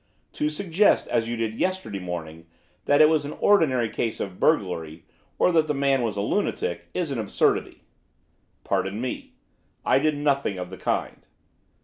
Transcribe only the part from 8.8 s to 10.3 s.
me, I did